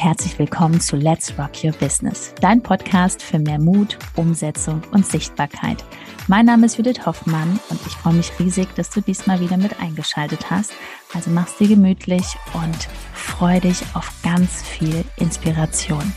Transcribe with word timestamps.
und 0.00 0.06
herzlich 0.06 0.38
willkommen 0.38 0.80
zu 0.80 0.96
Let's 0.96 1.34
Rock 1.38 1.62
Your 1.62 1.72
Business, 1.72 2.32
dein 2.40 2.62
Podcast 2.62 3.22
für 3.22 3.38
mehr 3.38 3.58
Mut, 3.58 3.98
Umsetzung 4.16 4.82
und 4.92 5.06
Sichtbarkeit. 5.06 5.84
Mein 6.26 6.46
Name 6.46 6.66
ist 6.66 6.78
Judith 6.78 7.04
Hoffmann 7.04 7.60
und 7.68 7.80
ich 7.86 7.92
freue 7.92 8.14
mich 8.14 8.32
riesig, 8.38 8.68
dass 8.76 8.90
du 8.90 9.00
diesmal 9.00 9.40
wieder 9.40 9.56
mit 9.56 9.78
eingeschaltet 9.80 10.50
hast. 10.50 10.72
Also 11.12 11.30
mach's 11.30 11.56
dir 11.58 11.68
gemütlich 11.68 12.24
und 12.54 12.88
freu 13.12 13.60
dich 13.60 13.82
auf 13.94 14.10
ganz 14.22 14.62
viel 14.62 15.04
Inspiration. 15.16 16.12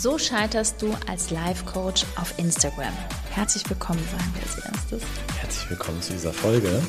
So 0.00 0.16
scheiterst 0.16 0.80
du 0.80 0.94
als 1.06 1.30
Life 1.30 1.64
Coach 1.64 2.04
auf 2.16 2.32
Instagram. 2.38 2.92
Herzlich 3.30 3.68
willkommen, 3.68 4.00
sagen 4.10 4.34
wir 4.34 4.42
als 4.42 4.58
erstes. 4.64 5.02
Herzlich 5.38 5.70
willkommen 5.70 6.02
zu 6.02 6.12
dieser 6.12 6.32
Folge. 6.32 6.82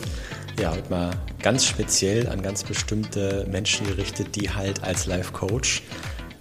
Ja, 0.60 0.72
heute 0.74 0.90
mal 0.90 1.12
ganz 1.42 1.66
speziell 1.66 2.28
an 2.28 2.42
ganz 2.42 2.66
bestimmte 2.66 3.48
Menschen 3.50 3.88
gerichtet, 3.88 4.36
die 4.36 4.50
halt 4.50 4.84
als 4.84 5.06
Life 5.06 5.32
Coach 5.32 5.84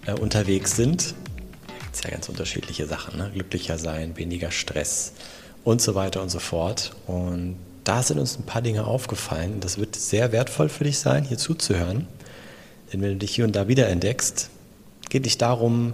äh, 0.06 0.12
unterwegs 0.12 0.74
sind. 0.74 1.14
Da 1.68 1.74
gibt 1.84 1.94
es 1.94 2.02
ja 2.02 2.10
ganz 2.10 2.28
unterschiedliche 2.28 2.86
Sachen, 2.88 3.16
ne? 3.16 3.30
glücklicher 3.32 3.78
sein, 3.78 4.16
weniger 4.16 4.50
Stress 4.50 5.12
und 5.62 5.80
so 5.80 5.94
weiter 5.94 6.20
und 6.20 6.30
so 6.30 6.40
fort. 6.40 6.96
Und 7.06 7.58
da 7.84 8.02
sind 8.02 8.18
uns 8.18 8.36
ein 8.36 8.42
paar 8.42 8.60
Dinge 8.60 8.88
aufgefallen. 8.88 9.60
Das 9.60 9.78
wird 9.78 9.94
sehr 9.94 10.32
wertvoll 10.32 10.68
für 10.68 10.82
dich 10.82 10.98
sein, 10.98 11.22
hier 11.22 11.38
zuzuhören. 11.38 12.08
Denn 12.92 13.00
wenn 13.02 13.10
du 13.10 13.16
dich 13.18 13.36
hier 13.36 13.44
und 13.44 13.54
da 13.54 13.68
wiederentdeckst, 13.68 14.50
geht 15.10 15.22
nicht 15.22 15.40
darum, 15.40 15.92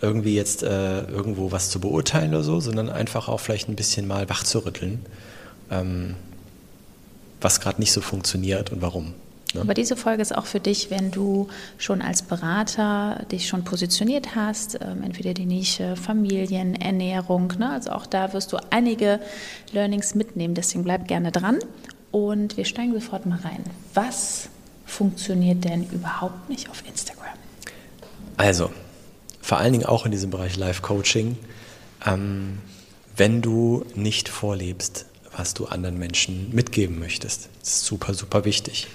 irgendwie 0.00 0.36
jetzt 0.36 0.62
äh, 0.62 1.02
irgendwo 1.02 1.52
was 1.52 1.68
zu 1.68 1.80
beurteilen 1.80 2.30
oder 2.30 2.44
so, 2.44 2.60
sondern 2.60 2.88
einfach 2.88 3.28
auch 3.28 3.40
vielleicht 3.40 3.68
ein 3.68 3.76
bisschen 3.76 4.06
mal 4.06 4.30
wach 4.30 4.42
zu 4.42 4.64
rütteln, 4.64 5.04
ähm, 5.70 6.14
was 7.40 7.60
gerade 7.60 7.80
nicht 7.80 7.92
so 7.92 8.00
funktioniert 8.00 8.72
und 8.72 8.82
warum. 8.82 9.14
Ne? 9.54 9.62
Aber 9.62 9.74
diese 9.74 9.96
Folge 9.96 10.22
ist 10.22 10.34
auch 10.34 10.46
für 10.46 10.60
dich, 10.60 10.90
wenn 10.90 11.10
du 11.10 11.48
schon 11.78 12.02
als 12.02 12.22
Berater 12.22 13.24
dich 13.30 13.48
schon 13.48 13.64
positioniert 13.64 14.34
hast, 14.34 14.78
ähm, 14.80 15.02
entweder 15.02 15.34
die 15.34 15.46
Nische 15.46 15.96
Familien, 15.96 16.74
Ernährung, 16.74 17.52
ne? 17.58 17.70
also 17.70 17.90
auch 17.90 18.06
da 18.06 18.32
wirst 18.32 18.52
du 18.52 18.58
einige 18.70 19.20
Learnings 19.72 20.14
mitnehmen, 20.14 20.54
deswegen 20.54 20.84
bleib 20.84 21.08
gerne 21.08 21.32
dran 21.32 21.58
und 22.10 22.56
wir 22.56 22.64
steigen 22.64 22.92
sofort 22.92 23.26
mal 23.26 23.38
rein. 23.40 23.64
Was 23.94 24.48
funktioniert 24.86 25.64
denn 25.64 25.88
überhaupt 25.90 26.48
nicht 26.48 26.68
auf 26.70 26.82
Instagram? 26.86 27.26
Also, 28.36 28.70
vor 29.40 29.58
allen 29.58 29.72
Dingen 29.72 29.86
auch 29.86 30.06
in 30.06 30.12
diesem 30.12 30.30
Bereich 30.30 30.56
Life-Coaching, 30.56 31.36
ähm, 32.06 32.58
wenn 33.16 33.42
du 33.42 33.84
nicht 33.94 34.28
vorlebst, 34.28 35.06
was 35.40 35.54
du 35.54 35.64
anderen 35.64 35.98
Menschen 35.98 36.50
mitgeben 36.52 36.98
möchtest. 36.98 37.48
Das 37.60 37.70
ist 37.70 37.84
super, 37.86 38.12
super 38.12 38.44
wichtig. 38.44 38.88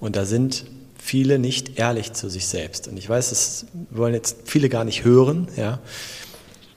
Und 0.00 0.16
da 0.16 0.24
sind 0.24 0.64
viele 0.98 1.38
nicht 1.38 1.78
ehrlich 1.78 2.14
zu 2.14 2.30
sich 2.30 2.46
selbst. 2.46 2.88
Und 2.88 2.96
ich 2.96 3.06
weiß, 3.06 3.28
das 3.28 3.66
wollen 3.90 4.14
jetzt 4.14 4.38
viele 4.46 4.70
gar 4.70 4.84
nicht 4.84 5.04
hören, 5.04 5.46
ja. 5.56 5.80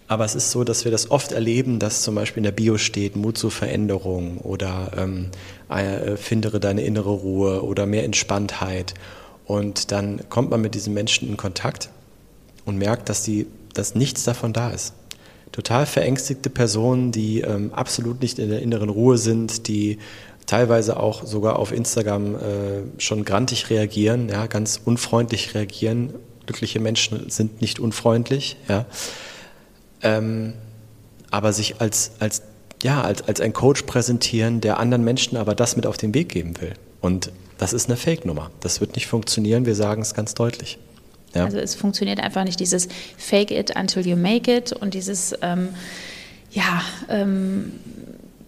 Aber 0.09 0.25
es 0.25 0.35
ist 0.35 0.51
so, 0.51 0.65
dass 0.65 0.83
wir 0.83 0.91
das 0.91 1.09
oft 1.09 1.31
erleben, 1.31 1.79
dass 1.79 2.01
zum 2.01 2.15
Beispiel 2.15 2.39
in 2.39 2.45
der 2.45 2.51
Bio 2.51 2.77
steht, 2.77 3.15
Mut 3.15 3.37
zur 3.37 3.51
Veränderung 3.51 4.39
oder 4.39 4.91
ähm, 4.97 5.31
äh, 5.69 6.17
findere 6.17 6.59
deine 6.59 6.83
innere 6.83 7.09
Ruhe 7.09 7.63
oder 7.63 7.85
mehr 7.85 8.03
Entspanntheit. 8.03 8.93
Und 9.45 9.93
dann 9.93 10.27
kommt 10.29 10.49
man 10.49 10.61
mit 10.61 10.75
diesen 10.75 10.93
Menschen 10.93 11.29
in 11.29 11.37
Kontakt 11.37 11.89
und 12.65 12.77
merkt, 12.77 13.07
dass, 13.07 13.23
die, 13.23 13.47
dass 13.73 13.95
nichts 13.95 14.25
davon 14.25 14.51
da 14.51 14.69
ist. 14.71 14.93
Total 15.57 15.87
verängstigte 15.87 16.51
Personen, 16.51 17.11
die 17.11 17.41
ähm, 17.41 17.73
absolut 17.73 18.21
nicht 18.21 18.37
in 18.37 18.49
der 18.51 18.61
inneren 18.61 18.89
Ruhe 18.89 19.17
sind, 19.17 19.67
die 19.67 19.97
teilweise 20.45 20.99
auch 20.99 21.25
sogar 21.25 21.57
auf 21.57 21.71
Instagram 21.71 22.35
äh, 22.35 22.39
schon 22.99 23.25
grantig 23.25 23.71
reagieren, 23.71 24.29
ja, 24.29 24.45
ganz 24.45 24.79
unfreundlich 24.85 25.55
reagieren. 25.55 26.13
Glückliche 26.45 26.79
Menschen 26.79 27.31
sind 27.31 27.59
nicht 27.59 27.79
unfreundlich, 27.79 28.57
ja. 28.69 28.85
Ähm, 30.03 30.53
aber 31.31 31.51
sich 31.53 31.81
als, 31.81 32.11
als, 32.19 32.43
ja, 32.83 33.01
als, 33.01 33.27
als 33.27 33.41
ein 33.41 33.51
Coach 33.51 33.81
präsentieren, 33.81 34.61
der 34.61 34.79
anderen 34.79 35.03
Menschen 35.03 35.37
aber 35.37 35.55
das 35.55 35.75
mit 35.75 35.87
auf 35.87 35.97
den 35.97 36.13
Weg 36.13 36.29
geben 36.29 36.61
will. 36.61 36.73
Und 37.01 37.31
das 37.57 37.73
ist 37.73 37.89
eine 37.89 37.97
Fake-Nummer. 37.97 38.51
Das 38.59 38.79
wird 38.79 38.93
nicht 38.93 39.07
funktionieren, 39.07 39.65
wir 39.65 39.73
sagen 39.73 40.03
es 40.03 40.13
ganz 40.13 40.35
deutlich. 40.35 40.77
Ja. 41.33 41.45
Also 41.45 41.57
es 41.57 41.75
funktioniert 41.75 42.19
einfach 42.19 42.43
nicht 42.43 42.59
dieses 42.59 42.87
Fake 43.17 43.51
it 43.51 43.75
until 43.75 44.05
you 44.05 44.15
make 44.15 44.55
it 44.55 44.73
und 44.73 44.93
dieses 44.93 45.33
ähm, 45.41 45.69
ja, 46.51 46.81
ähm, 47.09 47.73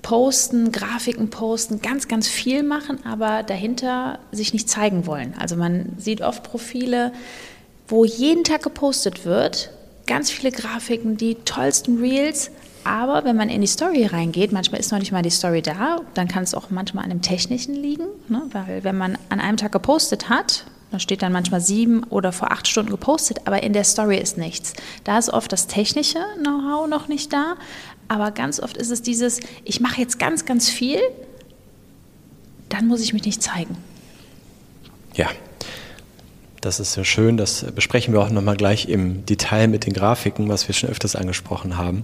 Posten, 0.01 0.71
Grafiken 0.71 1.29
posten, 1.29 1.81
ganz, 1.81 2.07
ganz 2.07 2.27
viel 2.27 2.63
machen, 2.63 3.05
aber 3.05 3.43
dahinter 3.43 4.19
sich 4.31 4.53
nicht 4.53 4.69
zeigen 4.69 5.05
wollen. 5.05 5.33
Also 5.37 5.55
man 5.55 5.93
sieht 5.97 6.21
oft 6.21 6.43
Profile, 6.43 7.11
wo 7.87 8.05
jeden 8.05 8.43
Tag 8.43 8.63
gepostet 8.63 9.25
wird, 9.25 9.71
ganz 10.07 10.31
viele 10.31 10.51
Grafiken, 10.51 11.17
die 11.17 11.35
tollsten 11.35 11.99
Reels, 11.99 12.49
aber 12.83 13.25
wenn 13.25 13.35
man 13.35 13.49
in 13.49 13.61
die 13.61 13.67
Story 13.67 14.05
reingeht, 14.05 14.51
manchmal 14.51 14.79
ist 14.79 14.91
noch 14.91 14.99
nicht 14.99 15.11
mal 15.11 15.21
die 15.21 15.29
Story 15.29 15.61
da, 15.61 15.99
dann 16.13 16.27
kann 16.27 16.43
es 16.43 16.55
auch 16.55 16.69
manchmal 16.69 17.03
an 17.03 17.09
dem 17.09 17.21
Technischen 17.21 17.75
liegen, 17.75 18.05
ne? 18.29 18.43
weil 18.51 18.83
wenn 18.83 18.97
man 18.97 19.17
an 19.29 19.39
einem 19.39 19.57
Tag 19.57 19.73
gepostet 19.73 20.29
hat, 20.29 20.65
da 20.91 20.99
steht 20.99 21.21
dann 21.21 21.31
manchmal 21.31 21.61
sieben 21.61 22.03
oder 22.05 22.31
vor 22.31 22.51
acht 22.51 22.67
Stunden 22.67 22.91
gepostet, 22.91 23.41
aber 23.45 23.61
in 23.63 23.73
der 23.73 23.83
Story 23.83 24.17
ist 24.17 24.37
nichts. 24.37 24.73
Da 25.03 25.17
ist 25.17 25.29
oft 25.29 25.51
das 25.51 25.67
technische 25.67 26.19
Know-how 26.39 26.87
noch 26.87 27.07
nicht 27.07 27.31
da, 27.31 27.55
aber 28.07 28.31
ganz 28.31 28.59
oft 28.59 28.75
ist 28.75 28.89
es 28.89 29.01
dieses, 29.01 29.39
ich 29.65 29.79
mache 29.79 30.01
jetzt 30.01 30.17
ganz, 30.17 30.45
ganz 30.45 30.69
viel, 30.69 30.99
dann 32.69 32.87
muss 32.87 33.01
ich 33.01 33.13
mich 33.13 33.23
nicht 33.25 33.41
zeigen. 33.41 33.77
Ja, 35.13 35.27
das 36.61 36.79
ist 36.79 36.95
ja 36.95 37.03
schön. 37.03 37.37
Das 37.37 37.65
besprechen 37.73 38.13
wir 38.13 38.21
auch 38.21 38.29
nochmal 38.29 38.57
gleich 38.57 38.89
im 38.89 39.25
Detail 39.25 39.67
mit 39.67 39.85
den 39.85 39.93
Grafiken, 39.93 40.49
was 40.49 40.67
wir 40.67 40.75
schon 40.75 40.89
öfters 40.89 41.15
angesprochen 41.15 41.77
haben. 41.77 42.03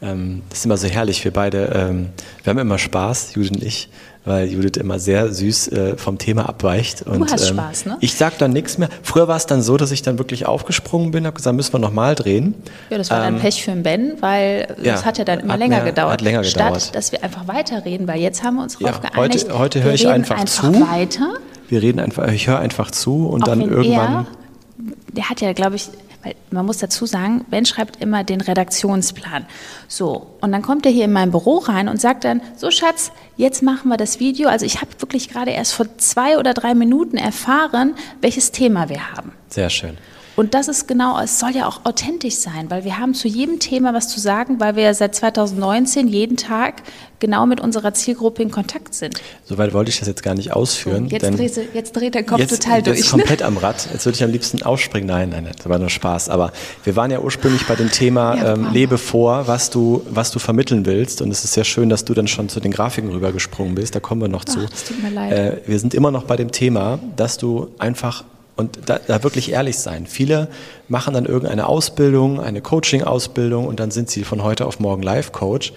Ähm, 0.00 0.42
das 0.50 0.60
ist 0.60 0.64
immer 0.66 0.76
so 0.76 0.86
herrlich. 0.86 1.24
Wir 1.24 1.32
beide, 1.32 1.66
ähm, 1.74 2.10
wir 2.42 2.50
haben 2.50 2.58
immer 2.58 2.78
Spaß, 2.78 3.34
Judith 3.34 3.50
und 3.50 3.62
ich, 3.62 3.88
weil 4.28 4.48
Judith 4.48 4.80
immer 4.80 4.98
sehr 4.98 5.32
süß 5.32 5.68
äh, 5.68 5.96
vom 5.96 6.18
Thema 6.18 6.48
abweicht. 6.48 7.02
Und, 7.02 7.20
du 7.20 7.26
hast 7.26 7.50
ähm, 7.50 7.56
Spaß, 7.56 7.86
ne? 7.86 7.96
Ich 8.00 8.14
sag 8.14 8.38
dann 8.38 8.52
nichts 8.52 8.78
mehr. 8.78 8.88
Früher 9.02 9.26
war 9.26 9.36
es 9.36 9.46
dann 9.46 9.62
so, 9.62 9.76
dass 9.76 9.90
ich 9.90 10.02
dann 10.02 10.18
wirklich 10.18 10.46
aufgesprungen 10.46 11.10
bin, 11.10 11.26
habe 11.26 11.36
gesagt, 11.36 11.56
müssen 11.56 11.72
wir 11.72 11.80
nochmal 11.80 12.14
drehen. 12.14 12.54
Ja, 12.90 12.98
das 12.98 13.10
war 13.10 13.20
dann 13.20 13.38
Pech 13.38 13.64
für 13.64 13.72
den 13.72 13.82
Ben, 13.82 14.12
weil 14.20 14.76
ja, 14.82 14.92
das 14.92 15.04
hat 15.04 15.18
ja 15.18 15.24
dann 15.24 15.40
immer 15.40 15.56
länger 15.56 15.78
mehr, 15.78 15.86
gedauert. 15.86 16.12
Hat 16.12 16.20
länger 16.20 16.42
gedauert. 16.42 16.82
Statt, 16.82 16.94
dass 16.94 17.12
wir 17.12 17.24
einfach 17.24 17.48
weiterreden, 17.48 18.06
weil 18.06 18.20
jetzt 18.20 18.42
haben 18.44 18.56
wir 18.56 18.62
uns 18.62 18.78
darauf 18.78 19.02
ja, 19.02 19.10
geeinigt. 19.10 19.46
Heute, 19.46 19.58
heute 19.58 19.82
höre 19.82 19.94
ich 19.94 20.06
einfach, 20.06 20.38
einfach 20.38 20.72
zu. 20.72 20.80
weiter 20.80 21.34
wir 21.68 21.82
reden 21.82 22.00
einfach, 22.00 22.28
ich 22.28 22.46
höre 22.48 22.58
einfach 22.58 22.90
zu 22.90 23.28
und 23.28 23.42
Auch 23.42 23.48
dann 23.48 23.60
irgendwann. 23.60 24.12
Er, 24.12 24.26
der 25.12 25.30
hat 25.30 25.40
ja, 25.40 25.52
glaube 25.52 25.76
ich, 25.76 25.90
weil 26.22 26.34
man 26.50 26.66
muss 26.66 26.78
dazu 26.78 27.06
sagen, 27.06 27.44
Ben 27.48 27.64
schreibt 27.64 28.02
immer 28.02 28.24
den 28.24 28.40
Redaktionsplan. 28.40 29.46
So, 29.86 30.34
und 30.40 30.52
dann 30.52 30.62
kommt 30.62 30.84
er 30.86 30.92
hier 30.92 31.04
in 31.04 31.12
mein 31.12 31.30
Büro 31.30 31.58
rein 31.58 31.88
und 31.88 32.00
sagt 32.00 32.24
dann, 32.24 32.40
so 32.56 32.70
Schatz, 32.70 33.12
jetzt 33.36 33.62
machen 33.62 33.88
wir 33.88 33.96
das 33.96 34.20
Video. 34.20 34.48
Also 34.48 34.66
ich 34.66 34.80
habe 34.80 34.90
wirklich 34.98 35.28
gerade 35.28 35.52
erst 35.52 35.74
vor 35.74 35.86
zwei 35.98 36.38
oder 36.38 36.54
drei 36.54 36.74
Minuten 36.74 37.16
erfahren, 37.16 37.94
welches 38.20 38.50
Thema 38.50 38.88
wir 38.88 39.12
haben. 39.12 39.32
Sehr 39.48 39.70
schön. 39.70 39.96
Und 40.38 40.54
das 40.54 40.68
ist 40.68 40.86
genau, 40.86 41.20
es 41.20 41.40
soll 41.40 41.50
ja 41.50 41.66
auch 41.66 41.84
authentisch 41.84 42.36
sein, 42.36 42.70
weil 42.70 42.84
wir 42.84 43.00
haben 43.00 43.12
zu 43.12 43.26
jedem 43.26 43.58
Thema 43.58 43.92
was 43.92 44.06
zu 44.06 44.20
sagen, 44.20 44.60
weil 44.60 44.76
wir 44.76 44.84
ja 44.84 44.94
seit 44.94 45.16
2019 45.16 46.06
jeden 46.06 46.36
Tag 46.36 46.84
genau 47.18 47.44
mit 47.44 47.60
unserer 47.60 47.92
Zielgruppe 47.92 48.44
in 48.44 48.52
Kontakt 48.52 48.94
sind. 48.94 49.20
Soweit 49.46 49.72
wollte 49.72 49.90
ich 49.90 49.98
das 49.98 50.06
jetzt 50.06 50.22
gar 50.22 50.36
nicht 50.36 50.52
ausführen. 50.52 51.08
Jetzt, 51.08 51.24
dreht, 51.24 51.74
jetzt, 51.74 51.96
dreht, 51.96 52.14
der 52.14 52.22
Kopf 52.22 52.38
jetzt, 52.38 52.62
total 52.62 52.82
durch. 52.84 52.98
Jetzt 52.98 53.06
ne? 53.06 53.18
komplett 53.18 53.42
am 53.42 53.56
Rad. 53.56 53.88
Jetzt 53.92 54.06
würde 54.06 54.14
ich 54.14 54.22
am 54.22 54.30
liebsten 54.30 54.62
ausspringen. 54.62 55.08
Nein, 55.08 55.30
nein, 55.30 55.48
das 55.56 55.68
war 55.68 55.76
nur 55.80 55.90
Spaß. 55.90 56.28
Aber 56.28 56.52
wir 56.84 56.94
waren 56.94 57.10
ja 57.10 57.18
ursprünglich 57.18 57.66
bei 57.66 57.74
dem 57.74 57.90
Thema 57.90 58.36
ja, 58.36 58.52
ähm, 58.52 58.68
Lebe 58.72 58.96
vor, 58.96 59.48
was 59.48 59.70
du, 59.70 60.02
was 60.08 60.30
du 60.30 60.38
vermitteln 60.38 60.86
willst. 60.86 61.20
Und 61.20 61.32
es 61.32 61.42
ist 61.42 61.54
sehr 61.54 61.64
schön, 61.64 61.88
dass 61.88 62.04
du 62.04 62.14
dann 62.14 62.28
schon 62.28 62.48
zu 62.48 62.60
den 62.60 62.70
Grafiken 62.70 63.10
rübergesprungen 63.10 63.74
bist. 63.74 63.96
Da 63.96 63.98
kommen 63.98 64.20
wir 64.20 64.28
noch 64.28 64.44
zu. 64.44 64.60
Ach, 64.64 64.70
das 64.70 64.84
tut 64.84 65.02
mir 65.02 65.10
leid. 65.10 65.32
Äh, 65.32 65.62
wir 65.66 65.80
sind 65.80 65.94
immer 65.94 66.12
noch 66.12 66.22
bei 66.22 66.36
dem 66.36 66.52
Thema, 66.52 67.00
dass 67.16 67.38
du 67.38 67.72
einfach 67.80 68.22
und 68.58 68.80
da, 68.86 68.98
da, 68.98 69.22
wirklich 69.22 69.52
ehrlich 69.52 69.78
sein. 69.78 70.06
Viele 70.06 70.48
machen 70.88 71.14
dann 71.14 71.26
irgendeine 71.26 71.68
Ausbildung, 71.68 72.40
eine 72.40 72.60
Coaching-Ausbildung 72.60 73.68
und 73.68 73.78
dann 73.78 73.92
sind 73.92 74.10
sie 74.10 74.24
von 74.24 74.42
heute 74.42 74.66
auf 74.66 74.80
morgen 74.80 75.00
Life-Coach, 75.00 75.72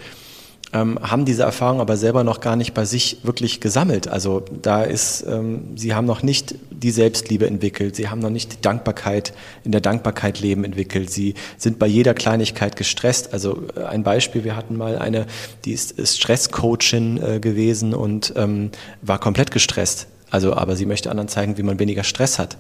ähm, 0.74 0.98
haben 1.00 1.26
diese 1.26 1.44
Erfahrung 1.44 1.80
aber 1.80 1.96
selber 1.96 2.24
noch 2.24 2.40
gar 2.40 2.56
nicht 2.56 2.74
bei 2.74 2.86
sich 2.86 3.20
wirklich 3.22 3.60
gesammelt. 3.60 4.08
Also 4.08 4.44
da 4.64 4.82
ist, 4.82 5.24
ähm, 5.28 5.76
sie 5.76 5.94
haben 5.94 6.08
noch 6.08 6.24
nicht 6.24 6.56
die 6.72 6.90
Selbstliebe 6.90 7.46
entwickelt, 7.46 7.96
sie 7.96 8.10
haben 8.10 8.20
noch 8.20 8.32
nicht 8.32 8.54
die 8.54 8.62
Dankbarkeit, 8.62 9.34
in 9.64 9.72
der 9.72 9.82
Dankbarkeit 9.82 10.40
leben 10.40 10.64
entwickelt, 10.64 11.12
sie 11.12 11.36
sind 11.58 11.78
bei 11.78 11.86
jeder 11.86 12.16
Kleinigkeit 12.16 12.78
gestresst. 12.78 13.32
Also 13.32 13.62
äh, 13.76 13.84
ein 13.84 14.02
Beispiel, 14.02 14.44
wir 14.44 14.56
hatten 14.56 14.76
mal 14.76 14.98
eine, 14.98 15.28
die 15.66 15.74
ist, 15.74 15.92
ist 15.92 16.18
Stresscoachin 16.18 17.22
äh, 17.22 17.40
gewesen 17.40 17.94
und 17.94 18.34
ähm, 18.38 18.72
war 19.04 19.20
komplett 19.20 19.52
gestresst 19.52 20.08
also, 20.32 20.56
aber 20.56 20.76
sie 20.76 20.86
möchte 20.86 21.12
anderen 21.12 21.28
zeigen, 21.28 21.58
wie 21.58 21.64
man 21.64 21.78
weniger 21.78 22.04
Stress 22.04 22.40
hat. 22.40 22.58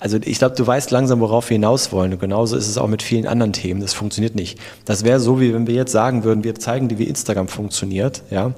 Also 0.00 0.18
ich 0.22 0.38
glaube, 0.38 0.56
du 0.56 0.66
weißt 0.66 0.90
langsam, 0.90 1.20
worauf 1.20 1.48
wir 1.48 1.54
hinaus 1.54 1.92
wollen. 1.92 2.12
Und 2.12 2.18
genauso 2.18 2.56
ist 2.56 2.68
es 2.68 2.76
auch 2.76 2.88
mit 2.88 3.02
vielen 3.02 3.28
anderen 3.28 3.52
Themen. 3.52 3.80
Das 3.80 3.94
funktioniert 3.94 4.34
nicht. 4.34 4.58
Das 4.84 5.04
wäre 5.04 5.20
so, 5.20 5.40
wie 5.40 5.54
wenn 5.54 5.68
wir 5.68 5.74
jetzt 5.74 5.92
sagen 5.92 6.24
würden, 6.24 6.42
wir 6.42 6.56
zeigen 6.56 6.88
dir, 6.88 6.98
wie 6.98 7.04
Instagram 7.04 7.46
funktioniert, 7.46 8.22
ja. 8.30 8.52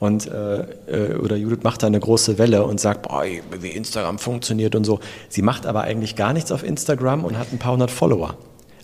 und 0.00 0.26
äh, 0.26 0.62
äh, 0.88 1.14
oder 1.16 1.36
Judith 1.36 1.62
macht 1.62 1.84
da 1.84 1.86
eine 1.86 2.00
große 2.00 2.38
Welle 2.38 2.64
und 2.64 2.80
sagt, 2.80 3.02
boah, 3.02 3.22
wie 3.60 3.68
Instagram 3.68 4.18
funktioniert 4.18 4.74
und 4.74 4.82
so. 4.82 4.98
Sie 5.28 5.42
macht 5.42 5.64
aber 5.64 5.82
eigentlich 5.82 6.16
gar 6.16 6.32
nichts 6.32 6.50
auf 6.50 6.64
Instagram 6.64 7.24
und 7.24 7.38
hat 7.38 7.52
ein 7.52 7.58
paar 7.58 7.72
hundert 7.72 7.92
Follower. 7.92 8.36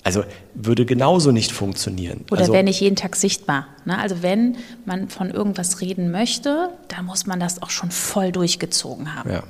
Also 0.05 0.23
würde 0.55 0.85
genauso 0.85 1.33
nicht 1.33 1.51
funktionieren. 1.51 2.27
Oder 2.31 2.43
also, 2.43 2.53
wäre 2.53 2.63
nicht 2.63 2.81
jeden 2.81 2.95
Tag 2.95 3.17
sichtbar. 3.17 3.67
Ne? 3.87 3.99
Also 3.99 4.23
wenn 4.23 4.57
man 4.85 5.09
von 5.09 5.31
irgendwas 5.31 5.81
reden 5.81 6.11
möchte, 6.11 6.69
dann 6.89 7.07
muss 7.07 7.27
man 7.27 7.41
das 7.41 7.63
auch 7.63 7.71
schon 7.71 7.91
voll 7.91 8.31
durchgezogen 8.31 9.15
haben. 9.15 9.31
Ja. 9.31 9.43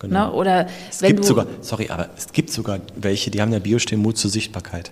Genau. 0.00 0.26
Ne? 0.26 0.32
Oder 0.32 0.66
es 0.90 1.00
wenn 1.02 1.10
gibt 1.10 1.20
du 1.20 1.28
sogar, 1.28 1.46
sorry, 1.60 1.88
aber 1.88 2.10
es 2.16 2.32
gibt 2.32 2.50
sogar 2.50 2.80
welche, 2.96 3.30
die 3.30 3.40
haben 3.40 3.52
ja 3.52 3.60
Bio 3.60 3.78
stehen 3.78 4.00
Mut 4.00 4.18
zur 4.18 4.30
Sichtbarkeit. 4.30 4.90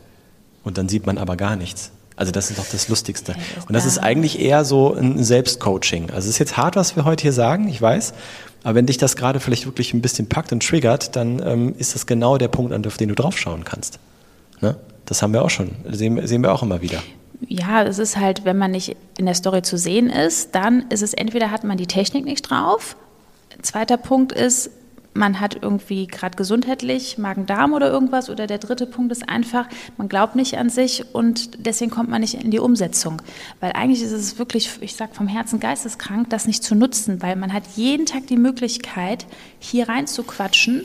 Und 0.63 0.79
dann 0.79 0.89
sieht 0.89 1.07
man 1.07 1.19
aber 1.19 1.37
gar 1.37 1.57
nichts. 1.57 1.91
Also 2.15 2.31
das 2.31 2.51
ist 2.51 2.59
doch 2.59 2.67
das 2.71 2.89
Lustigste. 2.89 3.35
Und 3.67 3.75
das 3.75 3.87
ist 3.87 3.99
eigentlich 3.99 4.39
eher 4.39 4.65
so 4.65 4.95
ein 4.95 5.25
Selbstcoaching. 5.25 6.11
Also 6.11 6.29
es 6.29 6.35
ist 6.35 6.39
jetzt 6.39 6.57
hart, 6.57 6.77
was 6.77 6.95
wir 6.95 7.05
heute 7.05 7.23
hier 7.23 7.33
sagen, 7.33 7.67
ich 7.67 7.81
weiß. 7.81 8.13
Aber 8.63 8.75
wenn 8.75 8.87
dich 8.87 8.99
das 8.99 9.17
gerade 9.17 9.41
vielleicht 9.41 9.65
wirklich 9.65 9.95
ein 9.95 10.03
bisschen 10.03 10.29
packt 10.29 10.53
und 10.53 10.63
triggert, 10.63 11.17
dann 11.17 11.43
ähm, 11.45 11.75
ist 11.79 11.95
das 11.95 12.07
genau 12.07 12.37
der 12.37 12.49
Punkt, 12.49 12.87
auf 12.87 12.97
den 12.99 13.09
du 13.09 13.15
draufschauen 13.15 13.65
kannst. 13.65 13.99
Ne? 14.61 14.77
Das 15.11 15.23
haben 15.23 15.33
wir 15.33 15.43
auch 15.45 15.51
schon, 15.51 15.73
sehen, 15.91 16.25
sehen 16.25 16.41
wir 16.43 16.55
auch 16.55 16.63
immer 16.63 16.83
wieder. 16.83 17.03
Ja, 17.49 17.83
es 17.83 17.99
ist 17.99 18.17
halt, 18.17 18.45
wenn 18.45 18.57
man 18.57 18.71
nicht 18.71 18.97
in 19.19 19.27
der 19.27 19.35
Story 19.35 19.63
zu 19.63 19.77
sehen 19.77 20.09
ist, 20.09 20.55
dann 20.55 20.85
ist 20.89 21.03
es 21.03 21.15
entweder 21.15 21.51
hat 21.51 21.65
man 21.65 21.77
die 21.77 21.89
Technik 21.89 22.25
nicht 22.25 22.43
drauf. 22.43 22.97
Zweiter 23.61 23.97
Punkt 23.97 24.31
ist, 24.31 24.71
man 25.13 25.41
hat 25.41 25.59
irgendwie 25.61 26.07
gerade 26.07 26.37
gesundheitlich 26.37 27.19
Magen-Darm 27.19 27.73
oder 27.73 27.91
irgendwas. 27.91 28.31
Oder 28.31 28.47
der 28.47 28.59
dritte 28.59 28.87
Punkt 28.87 29.11
ist 29.11 29.29
einfach, 29.29 29.67
man 29.97 30.09
glaubt 30.09 30.37
nicht 30.37 30.57
an 30.59 30.71
sich 30.71 31.05
und 31.13 31.67
deswegen 31.67 31.91
kommt 31.91 32.09
man 32.09 32.21
nicht 32.21 32.35
in 32.35 32.53
die 32.53 32.61
Umsetzung. 32.61 33.21
Weil 33.59 33.73
eigentlich 33.73 34.03
ist 34.03 34.13
es 34.13 34.39
wirklich, 34.39 34.71
ich 34.81 34.95
sage 34.95 35.13
vom 35.13 35.27
Herzen 35.27 35.59
geisteskrank, 35.59 36.31
das 36.31 36.47
nicht 36.47 36.63
zu 36.63 36.77
nutzen, 36.77 37.21
weil 37.21 37.35
man 37.35 37.53
hat 37.53 37.65
jeden 37.75 38.07
Tag 38.07 38.29
die 38.29 38.37
Möglichkeit, 38.37 39.27
hier 39.59 39.89
rein 39.89 40.07
zu 40.07 40.23
quatschen 40.23 40.85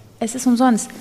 Es 0.23 0.35
ist 0.35 0.45
umsonst. 0.45 0.91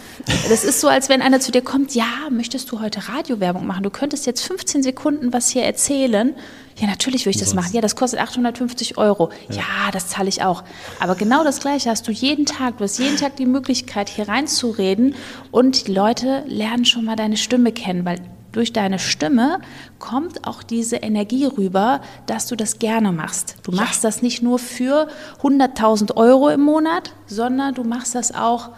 Das 0.49 0.64
ist 0.64 0.81
so, 0.81 0.88
als 0.88 1.11
wenn 1.11 1.20
einer 1.20 1.40
zu 1.40 1.52
dir 1.52 1.61
kommt, 1.61 1.94
ja, 1.94 2.06
möchtest 2.31 2.72
du 2.72 2.81
heute 2.81 3.06
Radiowerbung 3.06 3.67
machen? 3.67 3.82
Du 3.82 3.90
könntest 3.90 4.25
jetzt 4.25 4.40
15 4.40 4.82
Sekunden 4.82 5.31
was 5.31 5.50
hier 5.50 5.62
erzählen. 5.62 6.34
Ja, 6.78 6.87
natürlich 6.87 7.26
würde 7.26 7.37
ich 7.37 7.40
das 7.40 7.52
machen. 7.52 7.75
Ja, 7.75 7.82
das 7.82 7.96
kostet 7.96 8.19
850 8.19 8.96
Euro. 8.96 9.28
Ja. 9.50 9.56
ja, 9.56 9.90
das 9.93 10.08
zahle 10.08 10.31
ich 10.31 10.43
auch. 10.43 10.64
Aber 11.00 11.17
genau 11.17 11.44
das 11.44 11.61
Gleiche 11.61 11.90
hast 11.90 12.08
du 12.08 12.12
jeden 12.12 12.46
Tag. 12.46 12.78
Du 12.78 12.84
hast 12.84 12.99
jeden 12.99 13.19
Tag 13.19 13.37
die 13.37 13.44
Möglichkeit, 13.44 14.08
hier 14.08 14.26
reinzureden 14.26 15.14
und 15.50 15.87
die 15.87 15.93
Leute 15.93 16.43
lernen 16.46 16.87
schon 16.87 17.05
mal 17.05 17.17
deine 17.17 17.37
Stimme 17.37 17.72
kennen, 17.72 18.06
weil 18.06 18.20
durch 18.52 18.72
deine 18.72 18.99
Stimme 18.99 19.58
kommt 19.99 20.46
auch 20.46 20.62
diese 20.62 20.96
Energie 20.96 21.44
rüber, 21.44 22.00
dass 22.25 22.46
du 22.46 22.56
das 22.56 22.78
gerne 22.78 23.12
machst. 23.12 23.56
Du 23.64 23.72
machst 23.72 24.02
ja. 24.02 24.08
das 24.08 24.22
nicht 24.22 24.43
nur 24.43 24.58
für 24.58 25.08
100.000 25.43 26.17
Euro 26.17 26.49
im 26.49 26.62
Monat, 26.62 27.12
sondern 27.26 27.75
du 27.75 27.84
machst 27.84 28.14
das 28.14 28.34
auch 28.34 28.70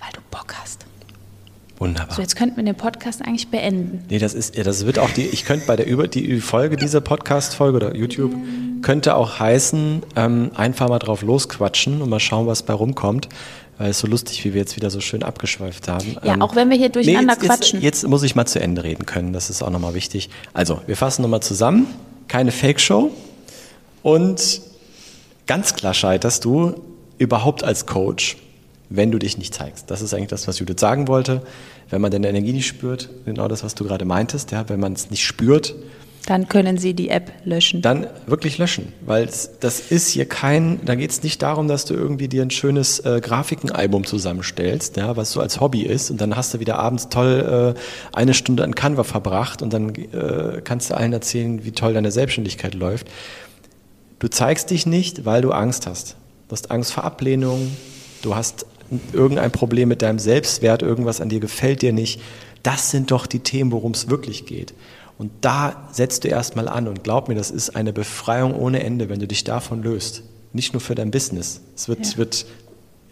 weil 0.00 0.10
du 0.12 0.20
Bock 0.30 0.54
hast. 0.60 0.86
Wunderbar. 1.78 2.14
So, 2.14 2.20
jetzt 2.20 2.36
könnten 2.36 2.56
wir 2.56 2.64
den 2.64 2.74
Podcast 2.74 3.22
eigentlich 3.22 3.48
beenden. 3.48 4.04
Nee, 4.10 4.18
das 4.18 4.34
ist, 4.34 4.54
ja, 4.54 4.64
das 4.64 4.84
wird 4.84 4.98
auch 4.98 5.10
die, 5.10 5.26
ich 5.26 5.46
könnte 5.46 5.66
bei 5.66 5.76
der 5.76 5.86
über 5.86 6.08
die 6.08 6.40
Folge 6.40 6.76
dieser 6.76 7.00
Podcast-Folge 7.00 7.76
oder 7.76 7.96
YouTube 7.96 8.34
könnte 8.82 9.14
auch 9.14 9.38
heißen, 9.38 10.02
ähm, 10.16 10.50
einfach 10.54 10.88
mal 10.88 10.98
drauf 10.98 11.22
losquatschen 11.22 12.02
und 12.02 12.10
mal 12.10 12.20
schauen, 12.20 12.46
was 12.46 12.62
bei 12.62 12.74
rumkommt. 12.74 13.28
Weil 13.78 13.90
es 13.90 13.98
so 13.98 14.06
lustig, 14.06 14.44
wie 14.44 14.52
wir 14.52 14.60
jetzt 14.60 14.76
wieder 14.76 14.90
so 14.90 15.00
schön 15.00 15.22
abgeschweift 15.22 15.88
haben. 15.88 16.16
Ja, 16.22 16.34
ähm, 16.34 16.42
auch 16.42 16.54
wenn 16.54 16.68
wir 16.68 16.76
hier 16.76 16.90
durcheinander 16.90 17.34
nee, 17.34 17.40
jetzt, 17.40 17.48
quatschen. 17.48 17.80
Jetzt, 17.80 18.02
jetzt 18.02 18.10
muss 18.10 18.22
ich 18.22 18.34
mal 18.34 18.44
zu 18.44 18.60
Ende 18.60 18.84
reden 18.84 19.06
können, 19.06 19.32
das 19.32 19.48
ist 19.48 19.62
auch 19.62 19.70
nochmal 19.70 19.94
wichtig. 19.94 20.28
Also, 20.52 20.82
wir 20.86 20.98
fassen 20.98 21.22
nochmal 21.22 21.40
zusammen. 21.40 21.86
Keine 22.28 22.52
Fake-Show. 22.52 23.10
Und 24.02 24.60
ganz 25.46 25.74
klar 25.74 25.94
scheiterst 25.94 26.44
du 26.44 26.74
überhaupt 27.16 27.64
als 27.64 27.86
Coach 27.86 28.36
wenn 28.90 29.10
du 29.10 29.18
dich 29.18 29.38
nicht 29.38 29.54
zeigst. 29.54 29.90
Das 29.90 30.02
ist 30.02 30.12
eigentlich 30.12 30.28
das, 30.28 30.46
was 30.46 30.58
Judith 30.58 30.80
sagen 30.80 31.08
wollte. 31.08 31.42
Wenn 31.88 32.00
man 32.00 32.10
deine 32.10 32.28
Energie 32.28 32.52
nicht 32.52 32.66
spürt, 32.66 33.08
genau 33.24 33.48
das, 33.48 33.64
was 33.64 33.74
du 33.74 33.84
gerade 33.84 34.04
meintest, 34.04 34.50
ja, 34.50 34.68
wenn 34.68 34.80
man 34.80 34.92
es 34.92 35.10
nicht 35.10 35.24
spürt, 35.24 35.74
dann 36.26 36.48
können 36.48 36.76
Sie 36.76 36.92
die 36.92 37.08
App 37.08 37.32
löschen. 37.44 37.80
Dann 37.80 38.06
wirklich 38.26 38.58
löschen, 38.58 38.92
weil 39.00 39.28
das 39.60 39.80
ist 39.80 40.08
hier 40.08 40.26
kein, 40.26 40.78
da 40.84 40.94
geht 40.94 41.10
es 41.10 41.22
nicht 41.22 41.40
darum, 41.40 41.66
dass 41.66 41.86
du 41.86 41.94
irgendwie 41.94 42.28
dir 42.28 42.42
ein 42.42 42.50
schönes 42.50 43.00
äh, 43.00 43.20
Grafikenalbum 43.22 44.04
zusammenstellst, 44.04 44.98
ja, 44.98 45.16
was 45.16 45.32
so 45.32 45.40
als 45.40 45.60
Hobby 45.60 45.82
ist 45.82 46.10
und 46.10 46.20
dann 46.20 46.36
hast 46.36 46.52
du 46.52 46.60
wieder 46.60 46.78
abends 46.78 47.08
toll 47.08 47.74
äh, 47.76 47.80
eine 48.16 48.34
Stunde 48.34 48.64
an 48.64 48.74
Canva 48.74 49.04
verbracht 49.04 49.62
und 49.62 49.72
dann 49.72 49.94
äh, 49.94 50.60
kannst 50.62 50.90
du 50.90 50.94
allen 50.94 51.12
erzählen, 51.12 51.64
wie 51.64 51.72
toll 51.72 51.94
deine 51.94 52.12
Selbstständigkeit 52.12 52.74
läuft. 52.74 53.08
Du 54.18 54.28
zeigst 54.28 54.70
dich 54.70 54.84
nicht, 54.84 55.24
weil 55.24 55.40
du 55.40 55.52
Angst 55.52 55.86
hast. 55.86 56.16
Du 56.48 56.52
hast 56.52 56.70
Angst 56.70 56.92
vor 56.92 57.04
Ablehnung, 57.04 57.74
du 58.22 58.36
hast 58.36 58.66
irgendein 59.12 59.50
Problem 59.50 59.88
mit 59.88 60.02
deinem 60.02 60.18
Selbstwert, 60.18 60.82
irgendwas 60.82 61.20
an 61.20 61.28
dir 61.28 61.40
gefällt 61.40 61.82
dir 61.82 61.92
nicht. 61.92 62.20
Das 62.62 62.90
sind 62.90 63.10
doch 63.10 63.26
die 63.26 63.40
Themen, 63.40 63.72
worum 63.72 63.92
es 63.92 64.10
wirklich 64.10 64.46
geht. 64.46 64.74
Und 65.18 65.30
da 65.42 65.88
setzt 65.92 66.24
du 66.24 66.28
erstmal 66.28 66.68
an 66.68 66.88
und 66.88 67.04
glaub 67.04 67.28
mir, 67.28 67.34
das 67.34 67.50
ist 67.50 67.76
eine 67.76 67.92
Befreiung 67.92 68.54
ohne 68.54 68.82
Ende, 68.82 69.08
wenn 69.08 69.20
du 69.20 69.26
dich 69.26 69.44
davon 69.44 69.82
löst. 69.82 70.22
Nicht 70.52 70.72
nur 70.72 70.80
für 70.80 70.94
dein 70.94 71.10
Business. 71.10 71.60
Es 71.76 71.88
wird, 71.88 72.06
ja. 72.06 72.16
wird, 72.16 72.46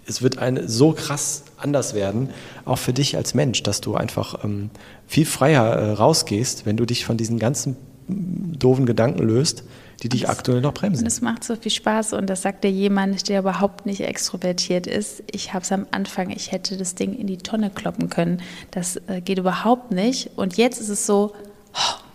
es 0.06 0.22
wird 0.22 0.38
eine, 0.38 0.68
so 0.68 0.92
krass 0.92 1.44
anders 1.58 1.94
werden, 1.94 2.30
auch 2.64 2.78
für 2.78 2.92
dich 2.92 3.16
als 3.16 3.34
Mensch, 3.34 3.62
dass 3.62 3.80
du 3.80 3.94
einfach 3.94 4.42
ähm, 4.42 4.70
viel 5.06 5.26
freier 5.26 5.64
äh, 5.64 5.92
rausgehst, 5.92 6.66
wenn 6.66 6.76
du 6.76 6.86
dich 6.86 7.04
von 7.04 7.16
diesen 7.16 7.38
ganzen 7.38 7.76
doofen 8.08 8.86
Gedanken 8.86 9.22
löst 9.22 9.64
die 10.02 10.08
dich 10.08 10.28
aktuell 10.28 10.60
noch 10.60 10.74
bremsen. 10.74 11.06
Es 11.06 11.20
macht 11.20 11.44
so 11.44 11.56
viel 11.56 11.72
Spaß 11.72 12.12
und 12.12 12.28
das 12.28 12.42
sagt 12.42 12.64
dir 12.64 12.70
jemand, 12.70 13.28
der 13.28 13.40
überhaupt 13.40 13.86
nicht 13.86 14.00
extrovertiert 14.00 14.86
ist. 14.86 15.24
Ich 15.30 15.52
habe 15.54 15.64
es 15.64 15.72
am 15.72 15.86
Anfang, 15.90 16.30
ich 16.30 16.52
hätte 16.52 16.76
das 16.76 16.94
Ding 16.94 17.14
in 17.14 17.26
die 17.26 17.38
Tonne 17.38 17.70
kloppen 17.70 18.08
können. 18.08 18.40
Das 18.70 18.96
äh, 19.08 19.20
geht 19.20 19.38
überhaupt 19.38 19.90
nicht. 19.90 20.30
Und 20.36 20.56
jetzt 20.56 20.80
ist 20.80 20.88
es 20.88 21.06
so, 21.06 21.34
oh, 21.74 22.07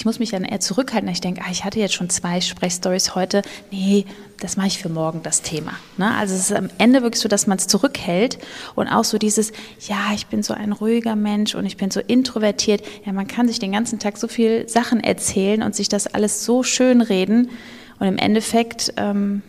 ich 0.00 0.06
muss 0.06 0.18
mich 0.18 0.30
dann 0.30 0.44
eher 0.44 0.60
zurückhalten. 0.60 1.10
Ich 1.10 1.20
denke, 1.20 1.42
ah, 1.44 1.50
ich 1.52 1.62
hatte 1.62 1.78
jetzt 1.78 1.92
schon 1.92 2.08
zwei 2.08 2.40
Sprechstories 2.40 3.14
heute. 3.14 3.42
Nee, 3.70 4.06
das 4.38 4.56
mache 4.56 4.68
ich 4.68 4.78
für 4.78 4.88
morgen, 4.88 5.22
das 5.22 5.42
Thema. 5.42 5.72
Ne? 5.98 6.10
Also 6.16 6.34
es 6.34 6.48
ist 6.48 6.56
am 6.56 6.70
Ende 6.78 7.02
wirklich 7.02 7.20
so, 7.20 7.28
dass 7.28 7.46
man 7.46 7.58
es 7.58 7.66
zurückhält 7.66 8.38
und 8.74 8.88
auch 8.88 9.04
so 9.04 9.18
dieses, 9.18 9.52
ja, 9.86 9.98
ich 10.14 10.26
bin 10.28 10.42
so 10.42 10.54
ein 10.54 10.72
ruhiger 10.72 11.16
Mensch 11.16 11.54
und 11.54 11.66
ich 11.66 11.76
bin 11.76 11.90
so 11.90 12.00
introvertiert. 12.00 12.82
Ja, 13.04 13.12
man 13.12 13.26
kann 13.26 13.46
sich 13.46 13.58
den 13.58 13.72
ganzen 13.72 13.98
Tag 13.98 14.16
so 14.16 14.26
viel 14.26 14.66
Sachen 14.70 15.04
erzählen 15.04 15.62
und 15.62 15.76
sich 15.76 15.90
das 15.90 16.06
alles 16.06 16.46
so 16.46 16.62
schön 16.62 17.02
reden. 17.02 17.50
Und 17.98 18.06
im 18.06 18.16
Endeffekt 18.16 18.94
ähm, 18.96 19.42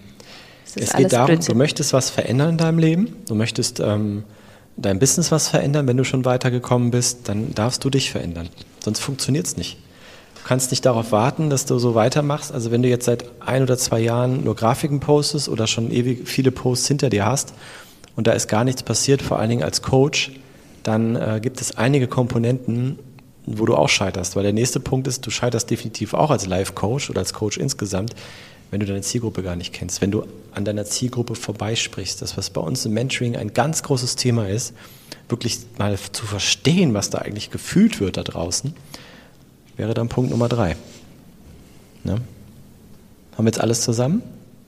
ist 0.66 0.76
es 0.76 0.92
geht 0.92 1.14
darum, 1.14 1.28
Blödsinn. 1.28 1.54
du 1.54 1.58
möchtest 1.60 1.94
was 1.94 2.10
verändern 2.10 2.50
in 2.50 2.58
deinem 2.58 2.78
Leben. 2.78 3.16
Du 3.26 3.36
möchtest 3.36 3.80
ähm, 3.80 4.26
dein 4.76 5.00
Business 5.00 5.32
was 5.32 5.48
verändern. 5.48 5.88
Wenn 5.88 5.96
du 5.96 6.04
schon 6.04 6.26
weitergekommen 6.26 6.92
bist, 6.92 7.30
dann 7.30 7.56
darfst 7.56 7.86
du 7.86 7.90
dich 7.90 8.12
verändern. 8.12 8.50
Sonst 8.84 9.00
funktioniert 9.00 9.48
es 9.48 9.56
nicht. 9.56 9.78
Kannst 10.44 10.72
nicht 10.72 10.86
darauf 10.86 11.12
warten, 11.12 11.50
dass 11.50 11.66
du 11.66 11.78
so 11.78 11.96
weitermachst. 11.96 12.52
Also 12.52 12.72
wenn 12.72 12.82
du 12.82 12.90
jetzt 12.90 13.06
seit 13.06 13.26
ein 13.42 13.64
oder 13.64 13.78
zwei 13.78 14.00
Jahren 14.00 14.44
nur 14.44 14.56
Grafiken 14.56 15.00
postest 15.00 15.50
oder 15.50 15.68
schon 15.68 15.92
ewig 15.92 16.28
viele 16.28 16.52
Posts 16.52 16.88
hinter 16.88 17.10
dir 17.10 17.26
hast 17.26 17.54
und 18.16 18.28
da 18.28 18.32
ist 18.32 18.48
gar 18.48 18.64
nichts 18.64 18.84
passiert, 18.84 19.22
vor 19.22 19.40
allen 19.40 19.50
Dingen 19.50 19.64
als 19.64 19.82
Coach, 19.82 20.32
dann 20.84 21.16
äh, 21.16 21.40
gibt 21.42 21.62
es 21.62 21.78
einige 21.78 22.08
Komponenten, 22.08 22.98
wo 23.46 23.66
du 23.66 23.76
auch 23.76 23.90
scheiterst. 23.90 24.36
Weil 24.36 24.44
der 24.44 24.54
nächste 24.54 24.80
Punkt 24.80 25.08
ist, 25.08 25.26
du 25.26 25.30
scheiterst 25.30 25.70
definitiv 25.70 26.14
auch 26.14 26.32
als 26.32 26.48
Life-Coach 26.48 27.10
oder 27.12 27.20
als 27.20 27.34
Coach 27.34 27.58
insgesamt, 27.58 28.16
wenn 28.72 28.80
du 28.80 28.86
deine 28.86 29.02
Zielgruppe 29.02 29.44
gar 29.44 29.56
nicht 29.56 29.74
kennst, 29.74 30.02
wenn 30.02 30.12
du 30.12 30.26
an 30.54 30.66
deiner 30.66 30.86
Zielgruppe 30.86 31.36
vorbeisprichst. 31.36 32.22
Das, 32.22 32.36
was 32.38 32.50
bei 32.50 32.62
uns 32.62 32.86
im 32.86 32.94
Mentoring 32.94 33.36
ein 33.36 33.54
ganz 33.54 33.84
großes 33.84 34.16
Thema 34.16 34.48
ist, 34.48 34.74
wirklich 35.30 35.60
mal 35.78 35.98
zu 36.12 36.26
verstehen, 36.26 36.94
was 36.94 37.10
da 37.10 37.20
eigentlich 37.20 37.52
gefühlt 37.52 38.00
wird 38.00 38.18
da 38.18 38.24
draußen 38.24 38.74
wäre 39.82 39.96
dann 39.96 40.10
Punkt 40.10 40.30
Nummer 40.30 40.48
drei. 40.48 40.76
Ne? 42.04 42.14
Haben 42.14 43.46
wir 43.46 43.46
jetzt 43.48 43.60
alles 43.60 43.82
zusammen? 43.82 44.22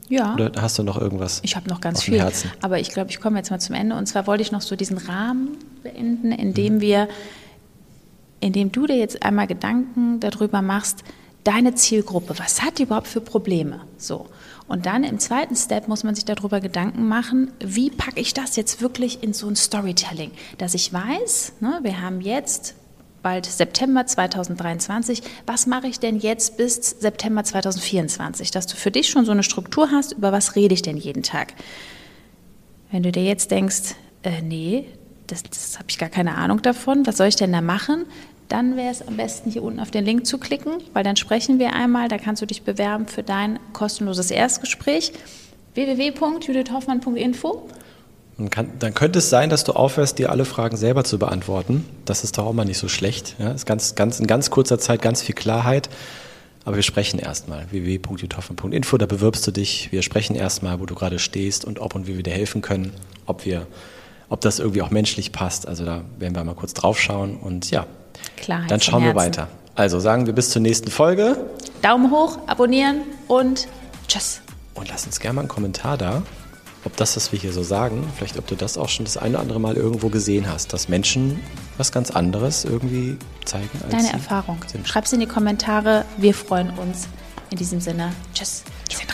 Ja. 0.10 0.34
Oder 0.34 0.52
hast 0.60 0.80
du 0.80 0.84
noch 0.84 1.00
irgendwas? 1.00 1.40
Ich 1.44 1.56
habe 1.56 1.70
noch 1.70 1.82
ganz 1.82 2.02
viel. 2.02 2.20
Herzen? 2.20 2.50
Aber 2.62 2.80
ich 2.80 2.90
glaube, 2.90 3.12
ich 3.12 3.22
komme 3.22 3.38
jetzt 3.38 3.52
mal 3.52 3.60
zum 3.60 3.76
Ende. 3.76 3.96
Und 3.96 4.08
zwar 4.08 4.26
wollte 4.26 4.42
ich 4.42 4.52
noch 4.52 4.62
so 4.62 4.76
diesen 4.76 4.98
Rahmen 4.98 5.50
beenden, 5.84 6.32
in 6.32 6.56
dem 6.56 6.76
mhm. 6.76 6.82
wir, 6.82 7.08
in 8.40 8.54
dem 8.54 8.72
du 8.72 8.88
dir 8.88 8.98
jetzt 8.98 9.22
einmal 9.22 9.46
Gedanken 9.46 10.20
darüber 10.20 10.64
machst, 10.64 11.04
deine 11.44 11.76
Zielgruppe, 11.76 12.34
was 12.40 12.64
hat 12.64 12.80
die 12.80 12.84
überhaupt 12.84 13.08
für 13.08 13.22
Probleme? 13.22 13.82
So. 13.98 14.26
Und 14.68 14.88
dann 14.88 15.04
im 15.04 15.20
zweiten 15.20 15.56
Step 15.56 15.88
muss 15.88 16.04
man 16.04 16.16
sich 16.16 16.26
darüber 16.26 16.60
Gedanken 16.60 17.08
machen, 17.08 17.52
wie 17.60 17.92
packe 17.92 18.20
ich 18.20 18.34
das 18.34 18.56
jetzt 18.56 18.82
wirklich 18.82 19.22
in 19.22 19.34
so 19.34 19.48
ein 19.48 19.56
Storytelling, 19.56 20.32
dass 20.58 20.74
ich 20.74 20.92
weiß, 20.92 21.54
ne, 21.60 21.82
wir 21.84 22.02
haben 22.02 22.20
jetzt 22.20 22.74
bald 23.24 23.48
September 23.48 24.06
2023, 24.06 25.24
was 25.48 25.66
mache 25.66 25.88
ich 25.88 26.00
denn 26.00 26.20
jetzt 26.20 26.58
bis 26.58 26.76
September 26.76 27.44
2024, 27.44 28.52
dass 28.52 28.68
du 28.68 28.76
für 28.76 28.92
dich 28.92 29.10
schon 29.10 29.26
so 29.26 29.32
eine 29.32 29.44
Struktur 29.44 29.90
hast, 29.90 30.12
über 30.12 30.32
was 30.32 30.56
rede 30.56 30.74
ich 30.74 30.84
denn 30.84 30.98
jeden 30.98 31.24
Tag. 31.24 31.54
Wenn 32.92 33.02
du 33.02 33.12
dir 33.12 33.24
jetzt 33.24 33.50
denkst, 33.50 33.96
äh, 34.22 34.42
nee, 34.42 34.86
das, 35.26 35.42
das 35.42 35.80
habe 35.80 35.88
ich 35.90 35.98
gar 35.98 36.10
keine 36.10 36.36
Ahnung 36.36 36.62
davon, 36.62 37.08
was 37.08 37.18
soll 37.18 37.28
ich 37.28 37.36
denn 37.36 37.52
da 37.52 37.62
machen? 37.62 38.06
dann 38.50 38.76
wäre 38.76 38.92
es 38.92 39.08
am 39.08 39.18
besten, 39.18 39.50
hier 39.50 39.64
unten 39.64 39.80
auf 39.80 39.90
den 39.90 40.06
Link 40.06 40.28
zu 40.28 40.38
klicken, 40.38 40.74
weil 40.94 41.04
dann 41.04 41.16
sprechen 41.16 41.58
wir 41.58 41.74
einmal, 41.74 42.08
da 42.08 42.20
kannst 42.20 42.40
du 42.40 42.46
dich 42.46 42.62
bewerben 42.62 43.08
für 43.08 43.24
dein 43.24 43.58
kostenloses 43.74 44.30
Erstgespräch. 44.30 45.12
www.judithhoffmann.info 45.74 47.68
kann, 48.50 48.72
dann 48.80 48.94
könnte 48.94 49.20
es 49.20 49.30
sein, 49.30 49.50
dass 49.50 49.64
du 49.64 49.74
aufhörst, 49.74 50.18
dir 50.18 50.32
alle 50.32 50.46
Fragen 50.46 50.76
selber 50.76 51.04
zu 51.04 51.20
beantworten. 51.20 51.86
Das 52.06 52.24
ist 52.24 52.38
doch 52.38 52.46
auch 52.46 52.54
mal 52.54 52.66
nicht 52.66 52.80
so 52.80 52.88
schlecht. 52.88 53.36
Ja, 53.40 53.52
ist 53.52 53.66
ganz, 53.66 53.96
ganz, 53.96 54.20
in 54.20 54.28
ganz 54.28 54.50
kurzer 54.50 54.80
Zeit 54.80 55.02
ganz 55.02 55.22
viel 55.22 55.36
Klarheit. 55.36 55.90
Aber 56.66 56.78
wir 56.78 56.84
sprechen 56.84 57.20
erstmal. 57.20 57.70
www.juthoffen.info, 57.72 58.98
da 58.98 59.06
bewirbst 59.06 59.46
du 59.46 59.52
dich. 59.52 59.92
Wir 59.92 60.02
sprechen 60.02 60.36
erstmal, 60.36 60.80
wo 60.80 60.86
du 60.86 60.96
gerade 60.96 61.20
stehst 61.20 61.66
und 61.66 61.80
ob 61.80 61.94
und 61.94 62.08
wie 62.08 62.16
wir 62.16 62.24
dir 62.24 62.34
helfen 62.34 62.62
können, 62.62 62.94
ob 63.26 63.46
wir, 63.46 63.68
ob 64.30 64.42
das 64.42 64.60
irgendwie 64.60 64.82
auch 64.82 64.90
menschlich 64.90 65.32
passt. 65.32 65.68
Also 65.68 65.86
da 65.86 66.02
werden 66.18 66.36
wir 66.36 66.44
mal 66.44 66.56
kurz 66.56 66.74
drauf 66.74 67.00
schauen 67.00 67.38
und 67.38 67.70
ja, 67.70 67.86
Klarheit 68.38 68.72
Dann 68.72 68.82
schauen 68.82 69.04
wir 69.04 69.16
weiter. 69.16 69.48
Also 69.76 70.00
sagen 70.00 70.26
wir 70.26 70.34
bis 70.34 70.52
zur 70.52 70.62
nächsten 70.62 70.90
Folge. 70.90 71.38
Daumen 71.82 72.12
hoch, 72.12 72.38
abonnieren 72.48 73.02
und 73.28 73.68
tschüss. 74.08 74.42
Und 74.76 74.90
lass 74.90 75.06
uns 75.06 75.20
gerne 75.20 75.36
mal 75.36 75.42
einen 75.42 75.50
Kommentar 75.50 75.98
da, 75.98 76.24
ob 76.86 76.96
das, 76.98 77.16
was 77.16 77.32
wir 77.32 77.40
hier 77.40 77.54
so 77.54 77.64
sagen, 77.64 78.04
vielleicht 78.16 78.38
ob 78.38 78.48
du 78.48 78.56
das 78.56 78.78
auch 78.78 78.90
schon 78.90 79.06
das 79.06 79.18
eine 79.18 79.36
oder 79.36 79.42
andere 79.42 79.60
Mal 79.60 79.76
irgendwo 79.76 80.10
gesehen 80.10 80.48
hast, 80.52 80.74
dass 80.74 80.90
Menschen 80.90 81.40
was 81.78 81.92
ganz 81.92 82.12
anderes 82.12 82.66
irgendwie 82.66 83.18
zeigen. 83.46 83.70
Als 83.84 83.92
Deine 83.92 84.14
Erfahrung. 84.14 84.60
Schreib 84.84 85.06
es 85.06 85.14
in 85.14 85.20
die 85.20 85.28
Kommentare. 85.28 86.06
Wir 86.18 86.34
freuen 86.34 86.72
uns. 86.72 87.08
In 87.50 87.58
diesem 87.58 87.80
Sinne, 87.80 88.12
tschüss. 88.34 88.64
Sind 88.92 89.13